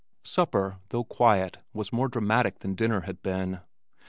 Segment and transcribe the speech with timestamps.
[0.23, 3.59] Supper though quiet was more dramatic than dinner had been.